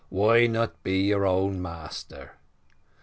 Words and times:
Why 0.09 0.47
not 0.47 0.81
be 0.81 1.01
your 1.01 1.27
own 1.27 1.61
master? 1.61 2.31